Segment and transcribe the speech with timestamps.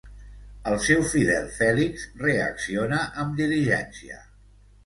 [0.71, 4.19] El seu fidel Fèlix reacciona amb diligència.